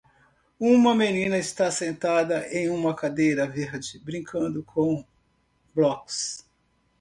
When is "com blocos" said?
4.63-6.43